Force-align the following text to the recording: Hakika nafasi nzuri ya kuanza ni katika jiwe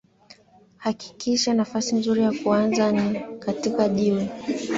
Hakika 0.77 1.53
nafasi 1.53 1.95
nzuri 1.95 2.21
ya 2.21 2.31
kuanza 2.31 2.91
ni 2.91 3.19
katika 3.39 3.89
jiwe 3.89 4.29